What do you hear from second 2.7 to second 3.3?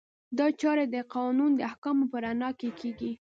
کیږي.